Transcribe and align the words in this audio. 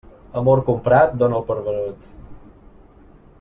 Amor 0.39 0.61
comprat 0.69 1.13
dóna'l 1.23 1.45
per 1.51 1.59
venut. 1.69 2.09